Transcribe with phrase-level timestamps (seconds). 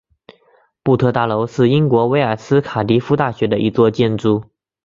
[0.81, 4.43] 布特大楼是英国威尔斯卡迪夫大学的一座建筑。